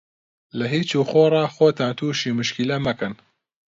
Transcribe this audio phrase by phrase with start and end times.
[0.57, 3.13] لە هیچ و خۆڕا خۆتان تووشی مشکیلە مەکەن.